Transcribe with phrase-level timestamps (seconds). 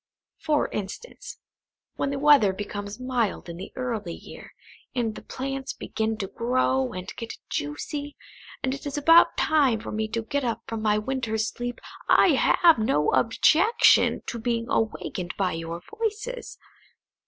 [0.39, 1.37] For instance,
[1.95, 4.55] when the weather becomes mild in the early year,
[4.95, 8.17] and the plants begin to grow and get juicy,
[8.63, 11.79] and it is about time for me to get up from my winter's sleep,
[12.09, 16.57] I have no objection to be awakened by your voices.